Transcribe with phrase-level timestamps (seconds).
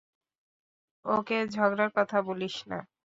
[1.05, 2.79] ওকে ঝগড়ার কথা বলিস না।